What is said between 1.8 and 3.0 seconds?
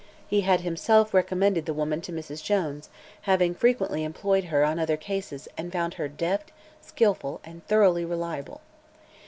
to Mrs. Jones,